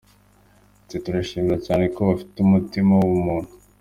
[0.81, 3.51] Ati” Turabashimira cyane kuko bafite umutima w’ubumuntu.